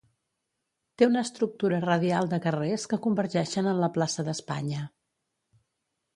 [1.01, 4.89] Té una estructura radial de carrers que convergeixen en la plaça d'Espanya.